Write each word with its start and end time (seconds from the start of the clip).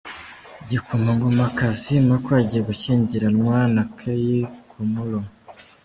Igikomangomakazi 0.61 1.93
Mako 2.09 2.29
agiye 2.41 2.61
gushyingiranwa 2.69 3.57
na 3.75 3.83
Kei 3.97 4.37
Komuro. 4.69 5.19